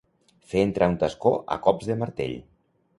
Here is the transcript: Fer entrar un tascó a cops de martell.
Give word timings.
Fer 0.53 0.63
entrar 0.69 0.89
un 0.93 0.97
tascó 1.05 1.35
a 1.57 1.61
cops 1.69 1.93
de 1.93 2.01
martell. 2.05 2.39